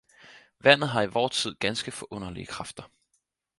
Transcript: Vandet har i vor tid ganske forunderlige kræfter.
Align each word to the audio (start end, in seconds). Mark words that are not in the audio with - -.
Vandet 0.59 0.89
har 0.89 1.01
i 1.03 1.09
vor 1.17 1.27
tid 1.27 1.55
ganske 1.55 1.91
forunderlige 1.91 2.45
kræfter. 2.45 2.83